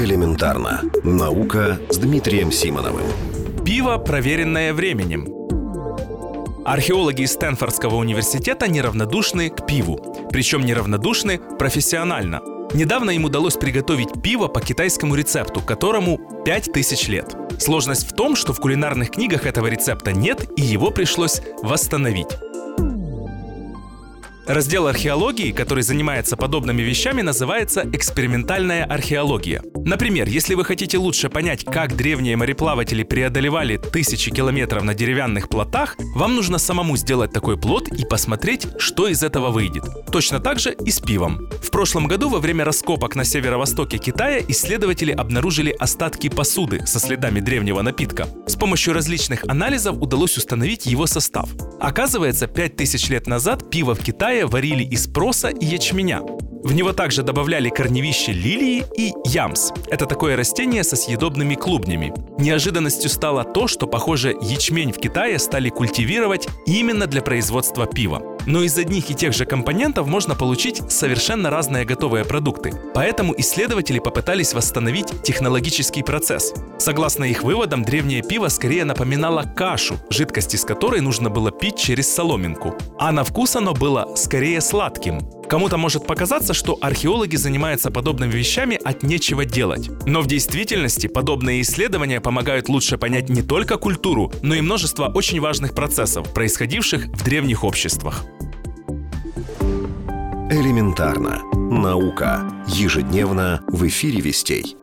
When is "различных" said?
48.94-49.44